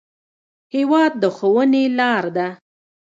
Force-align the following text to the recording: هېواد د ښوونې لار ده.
هېواد 0.75 1.13
د 1.21 1.23
ښوونې 1.35 1.83
لار 1.99 2.25
ده. 2.37 2.47